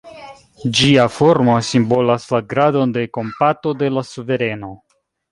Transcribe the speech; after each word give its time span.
Ĝia 0.77 1.03
formo 1.17 1.57
simbolas 1.67 2.25
la 2.35 2.39
gradon 2.53 2.95
de 2.95 3.03
kompato 3.17 3.75
de 3.83 3.91
la 3.99 4.05
suvereno. 4.13 4.71